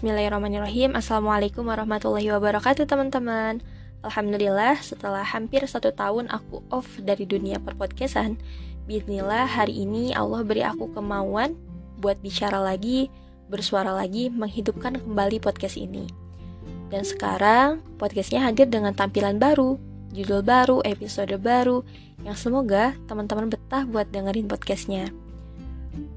[0.00, 0.96] Bismillahirrahmanirrahim.
[0.96, 3.60] Assalamualaikum warahmatullahi wabarakatuh teman-teman.
[4.00, 8.40] Alhamdulillah setelah hampir satu tahun aku off dari dunia perpodcastan
[8.88, 11.52] Bismillah hari ini Allah beri aku kemauan
[12.00, 13.12] buat bicara lagi,
[13.52, 16.08] bersuara lagi, menghidupkan kembali podcast ini.
[16.88, 19.76] Dan sekarang podcastnya hadir dengan tampilan baru,
[20.16, 21.84] judul baru, episode baru
[22.24, 25.12] Yang semoga teman-teman betah buat dengerin podcastnya.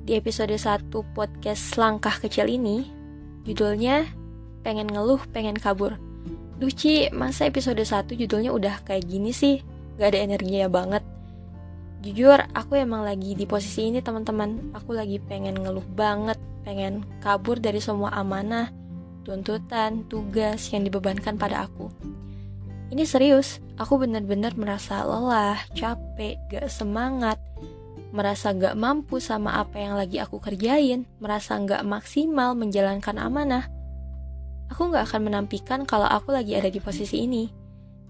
[0.08, 3.03] Di episode 1 podcast Langkah Kecil ini,
[3.44, 4.08] judulnya
[4.64, 6.00] Pengen Ngeluh, Pengen Kabur.
[6.56, 6.72] Duh
[7.12, 9.60] masa episode 1 judulnya udah kayak gini sih?
[10.00, 11.04] Gak ada energinya banget.
[12.04, 14.76] Jujur, aku emang lagi di posisi ini teman-teman.
[14.76, 18.72] Aku lagi pengen ngeluh banget, pengen kabur dari semua amanah,
[19.28, 21.92] tuntutan, tugas yang dibebankan pada aku.
[22.92, 27.40] Ini serius, aku benar-benar merasa lelah, capek, gak semangat,
[28.14, 33.66] merasa gak mampu sama apa yang lagi aku kerjain, merasa gak maksimal menjalankan amanah,
[34.70, 37.50] aku gak akan menampikan kalau aku lagi ada di posisi ini.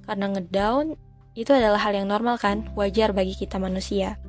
[0.03, 0.99] Karena ngedown
[1.39, 4.19] itu adalah hal yang normal kan, wajar bagi kita manusia.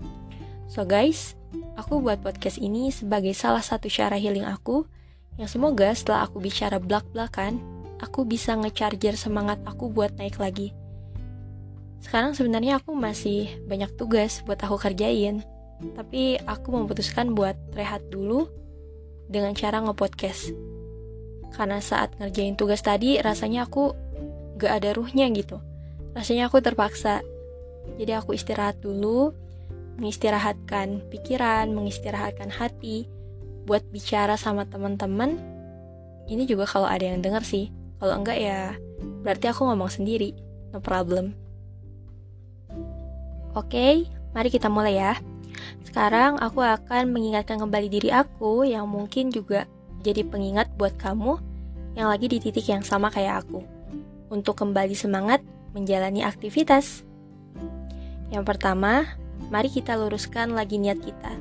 [0.70, 1.34] So guys,
[1.74, 4.86] aku buat podcast ini sebagai salah satu cara healing aku,
[5.34, 7.58] yang semoga setelah aku bicara belak-belakan,
[7.98, 10.70] aku bisa ngecharger semangat aku buat naik lagi.
[11.98, 15.42] Sekarang sebenarnya aku masih banyak tugas buat aku kerjain,
[15.94, 18.48] tapi aku memutuskan buat rehat dulu
[19.28, 20.54] dengan cara nge-podcast.
[21.54, 23.94] Karena saat ngerjain tugas tadi rasanya aku
[24.58, 25.62] gak ada ruhnya gitu.
[26.14, 27.22] Rasanya aku terpaksa.
[28.00, 29.34] Jadi aku istirahat dulu,
[30.00, 33.06] mengistirahatkan pikiran, mengistirahatkan hati
[33.64, 35.38] buat bicara sama teman-teman.
[36.24, 37.68] Ini juga kalau ada yang denger sih.
[38.00, 38.74] Kalau enggak ya
[39.22, 40.34] berarti aku ngomong sendiri.
[40.74, 41.36] No problem.
[43.54, 45.14] Oke, mari kita mulai ya.
[45.86, 49.68] Sekarang aku akan mengingatkan kembali diri aku yang mungkin juga
[50.04, 51.38] jadi pengingat buat kamu
[51.94, 53.62] yang lagi di titik yang sama kayak aku.
[54.28, 55.40] Untuk kembali semangat
[55.72, 57.06] menjalani aktivitas.
[58.34, 59.14] Yang pertama,
[59.48, 61.32] mari kita luruskan lagi niat kita.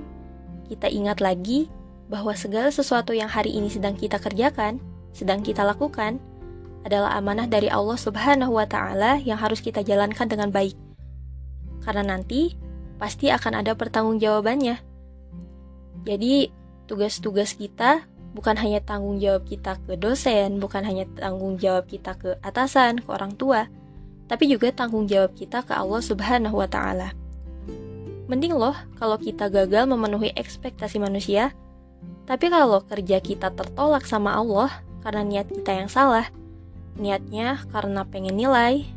[0.70, 1.70] Kita ingat lagi
[2.08, 4.78] bahwa segala sesuatu yang hari ini sedang kita kerjakan,
[5.16, 6.22] sedang kita lakukan,
[6.84, 10.76] adalah amanah dari Allah Subhanahu wa Ta'ala yang harus kita jalankan dengan baik.
[11.84, 12.54] Karena nanti
[13.04, 14.80] pasti akan ada pertanggungjawabannya.
[16.08, 16.48] Jadi,
[16.88, 22.40] tugas-tugas kita bukan hanya tanggung jawab kita ke dosen, bukan hanya tanggung jawab kita ke
[22.40, 23.68] atasan, ke orang tua,
[24.32, 27.12] tapi juga tanggung jawab kita ke Allah Subhanahu wa taala.
[28.32, 31.52] Mending loh kalau kita gagal memenuhi ekspektasi manusia,
[32.24, 34.72] tapi kalau kerja kita tertolak sama Allah
[35.04, 36.32] karena niat kita yang salah,
[36.96, 38.88] niatnya karena pengen nilai,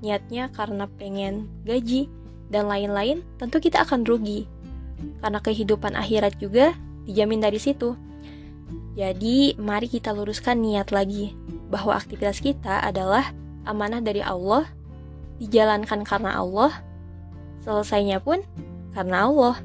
[0.00, 2.08] niatnya karena pengen gaji,
[2.50, 4.44] dan lain-lain, tentu kita akan rugi.
[5.22, 7.96] Karena kehidupan akhirat juga dijamin dari situ.
[8.98, 11.32] Jadi, mari kita luruskan niat lagi
[11.70, 13.32] bahwa aktivitas kita adalah
[13.64, 14.66] amanah dari Allah,
[15.38, 16.82] dijalankan karena Allah,
[17.62, 18.42] selesainya pun
[18.92, 19.56] karena Allah.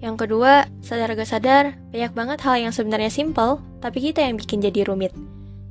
[0.00, 4.64] Yang kedua, sadar gak sadar, banyak banget hal yang sebenarnya simple, tapi kita yang bikin
[4.64, 5.12] jadi rumit.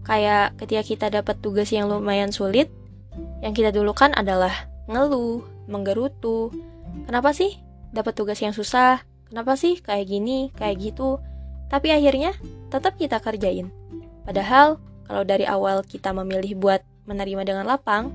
[0.05, 2.69] Kayak ketika kita dapat tugas yang lumayan sulit,
[3.39, 6.51] yang kita dulukan adalah ngeluh, menggerutu.
[7.07, 7.55] Kenapa sih
[7.93, 9.03] dapat tugas yang susah?
[9.29, 11.21] Kenapa sih kayak gini, kayak gitu?
[11.69, 12.33] Tapi akhirnya
[12.73, 13.69] tetap kita kerjain.
[14.25, 18.13] Padahal kalau dari awal kita memilih buat menerima dengan lapang,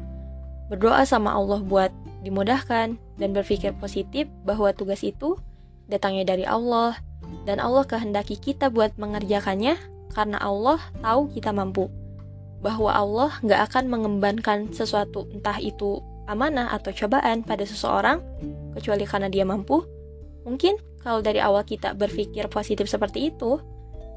[0.71, 1.91] berdoa sama Allah buat
[2.27, 5.39] dimudahkan dan berpikir positif bahwa tugas itu
[5.87, 6.97] datangnya dari Allah
[7.45, 9.77] dan Allah kehendaki kita buat mengerjakannya
[10.15, 11.93] karena Allah tahu kita mampu
[12.65, 18.25] bahwa Allah nggak akan mengembankan sesuatu entah itu amanah atau cobaan pada seseorang
[18.73, 19.85] kecuali karena dia mampu.
[20.49, 23.61] Mungkin kalau dari awal kita berpikir positif seperti itu,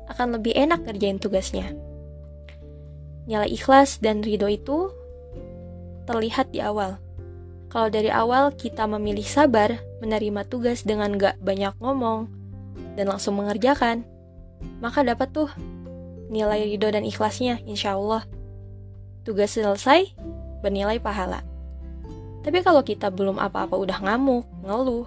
[0.08, 1.76] akan lebih enak kerjain tugasnya.
[3.28, 4.88] Nilai ikhlas dan ridho itu
[6.08, 6.96] terlihat di awal.
[7.68, 12.32] Kalau dari awal kita memilih sabar, menerima tugas dengan gak banyak ngomong,
[12.96, 14.08] dan langsung mengerjakan,
[14.80, 15.52] maka dapat tuh
[16.32, 18.24] nilai ridho dan ikhlasnya, insya Allah.
[19.28, 20.16] Tugas selesai,
[20.64, 21.44] bernilai pahala.
[22.48, 25.04] Tapi kalau kita belum apa-apa udah ngamuk, ngeluh,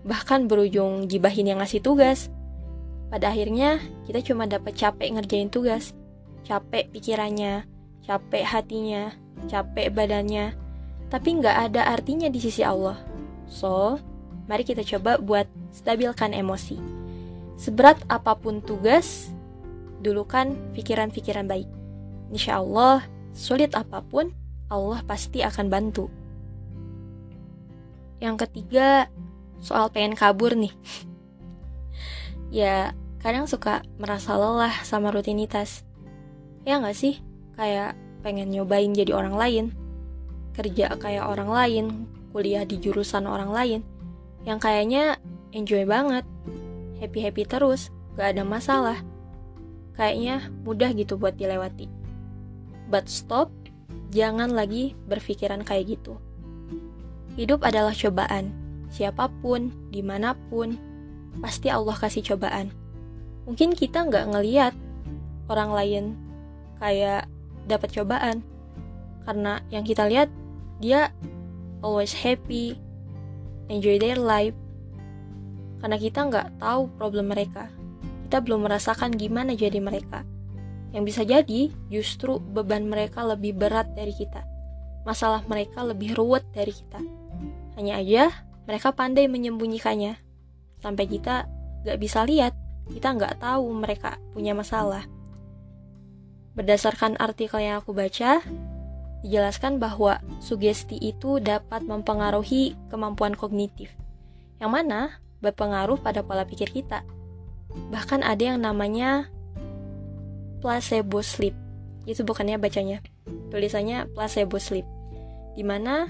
[0.00, 2.32] bahkan berujung gibahin yang ngasih tugas,
[3.12, 5.92] pada akhirnya kita cuma dapat capek ngerjain tugas,
[6.48, 7.68] capek pikirannya,
[8.08, 9.12] capek hatinya,
[9.44, 10.56] capek badannya,
[11.12, 12.96] tapi nggak ada artinya di sisi Allah.
[13.44, 14.00] So,
[14.48, 15.44] mari kita coba buat
[15.76, 16.80] stabilkan emosi.
[17.60, 19.28] Seberat apa pun tugas,
[20.00, 21.68] dulukan pikiran-pikiran baik.
[22.32, 23.04] Insya Allah,
[23.36, 24.30] sulit apa pun,
[24.70, 26.06] Allah pasti akan bantu.
[28.20, 29.08] Yang ketiga,
[29.58, 30.72] soal pengen kabur nih.
[32.62, 35.82] ya, kadang suka merasa lelah sama rutinitas.
[36.68, 37.18] Ya nggak sih?
[37.56, 39.64] Kayak pengen nyobain jadi orang lain,
[40.52, 41.84] kerja kayak orang lain,
[42.30, 43.80] kuliah di jurusan orang lain,
[44.44, 45.16] yang kayaknya
[45.52, 46.24] enjoy banget,
[47.00, 48.98] happy-happy terus, gak ada masalah.
[49.96, 51.99] Kayaknya mudah gitu buat dilewati.
[52.90, 53.54] But stop,
[54.10, 56.18] jangan lagi berpikiran kayak gitu.
[57.38, 58.50] Hidup adalah cobaan.
[58.90, 60.74] Siapa pun, di mana pun,
[61.38, 62.74] pasti Allah kasih cobaan.
[63.46, 64.74] Mungkin kita nggak ngeliat
[65.46, 66.04] orang lain
[66.82, 67.30] kayak
[67.70, 68.42] dapat cobaan.
[69.22, 70.26] Karena yang kita lihat,
[70.82, 71.14] dia
[71.86, 72.74] always happy,
[73.70, 74.58] enjoy their life.
[75.78, 77.70] Karena kita nggak tahu problem mereka.
[78.26, 80.26] Kita belum merasakan gimana jadi mereka.
[80.90, 84.42] Yang bisa jadi justru beban mereka lebih berat dari kita.
[85.06, 87.00] Masalah mereka lebih ruwet dari kita.
[87.78, 88.30] Hanya aja
[88.66, 90.18] mereka pandai menyembunyikannya.
[90.82, 91.46] Sampai kita
[91.86, 92.52] gak bisa lihat,
[92.90, 95.06] kita nggak tahu mereka punya masalah.
[96.58, 98.42] Berdasarkan artikel yang aku baca,
[99.22, 103.94] dijelaskan bahwa sugesti itu dapat mempengaruhi kemampuan kognitif,
[104.58, 107.06] yang mana berpengaruh pada pola pikir kita.
[107.70, 109.30] Bahkan ada yang namanya
[110.60, 111.56] placebo sleep.
[112.04, 113.00] Itu bukannya bacanya.
[113.50, 114.86] Tulisannya placebo sleep.
[115.56, 116.06] Di mana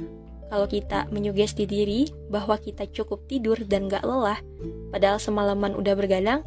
[0.50, 4.42] kalau kita menyugesti diri bahwa kita cukup tidur dan gak lelah,
[4.90, 6.42] padahal semalaman udah bergadang,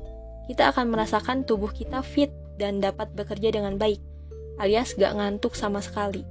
[0.51, 2.29] kita akan merasakan tubuh kita fit
[2.59, 4.03] dan dapat bekerja dengan baik,
[4.59, 6.27] alias gak ngantuk sama sekali.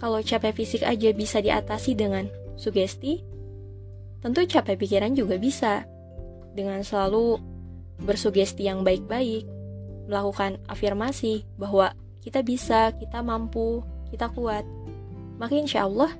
[0.00, 3.20] Kalau capek fisik aja bisa diatasi dengan sugesti,
[4.24, 5.84] tentu capek pikiran juga bisa.
[6.54, 7.36] Dengan selalu
[8.00, 9.44] bersugesti yang baik-baik,
[10.08, 11.92] melakukan afirmasi bahwa
[12.24, 14.64] kita bisa, kita mampu, kita kuat,
[15.36, 16.12] maka insya Allah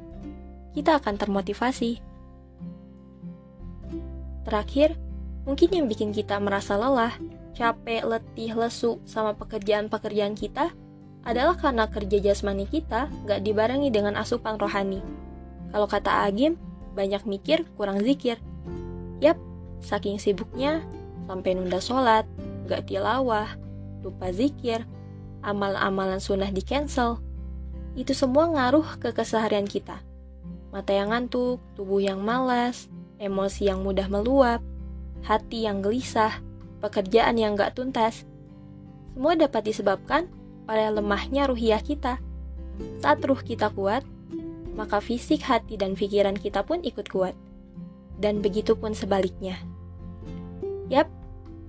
[0.75, 2.03] kita akan termotivasi.
[4.45, 4.99] Terakhir,
[5.49, 7.17] mungkin yang bikin kita merasa lelah,
[7.57, 10.75] capek, letih, lesu sama pekerjaan-pekerjaan kita
[11.25, 15.01] adalah karena kerja jasmani kita gak dibarengi dengan asupan rohani.
[15.73, 16.61] Kalau kata Agim,
[16.93, 18.37] banyak mikir, kurang zikir.
[19.25, 19.41] Yap,
[19.81, 20.85] saking sibuknya,
[21.25, 22.29] sampai nunda sholat,
[22.69, 23.57] gak tilawah,
[24.05, 24.85] lupa zikir,
[25.41, 27.19] amal-amalan sunnah di cancel.
[27.97, 30.05] Itu semua ngaruh ke keseharian kita.
[30.69, 34.61] Mata yang ngantuk, tubuh yang malas, emosi yang mudah meluap,
[35.25, 36.43] hati yang gelisah,
[36.85, 38.29] pekerjaan yang gak tuntas.
[39.15, 40.29] Semua dapat disebabkan
[40.69, 42.19] oleh lemahnya ruhiah kita.
[42.99, 44.03] Saat ruh kita kuat,
[44.75, 47.39] maka fisik, hati, dan pikiran kita pun ikut kuat.
[48.19, 49.55] Dan begitu pun sebaliknya.
[50.91, 51.07] Yap,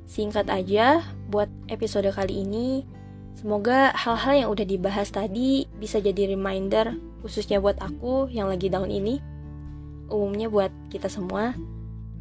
[0.06, 1.02] Singkat aja,
[1.34, 2.86] buat episode kali ini,
[3.34, 6.94] semoga hal-hal yang udah dibahas tadi bisa jadi reminder,
[7.26, 9.18] khususnya buat aku yang lagi down ini,
[10.14, 11.58] umumnya buat kita semua,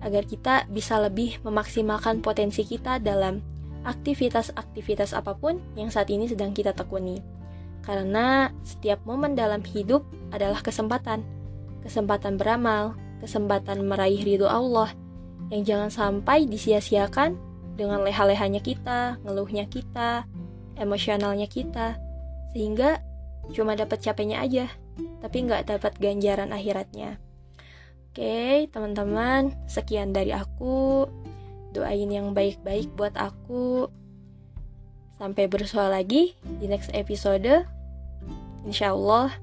[0.01, 3.45] agar kita bisa lebih memaksimalkan potensi kita dalam
[3.85, 7.21] aktivitas-aktivitas apa pun yang saat ini sedang kita tekuni.
[7.85, 11.21] Karena setiap momen dalam hidup adalah kesempatan,
[11.85, 14.89] kesempatan beramal, kesempatan meraih ridho Allah,
[15.53, 17.37] yang jangan sampai disia-siakan
[17.75, 20.27] dengan leha-lehanya kita, ngeluhnya kita,
[20.79, 21.99] emosionalnya kita,
[22.55, 23.03] sehingga
[23.53, 24.67] cuma dapat capeknya aja,
[25.21, 27.19] tapi nggak dapat ganjaran akhiratnya.
[28.15, 31.11] Oke, teman-teman, sekian dari aku.
[31.75, 33.91] Doain yang baik-baik buat aku.
[35.19, 37.67] Sampai bersua lagi di next episode.
[38.63, 39.35] Insya Allah.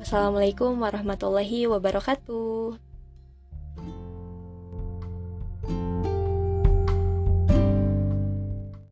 [0.00, 2.87] Wassalamualaikum warahmatullahi wabarakatuh.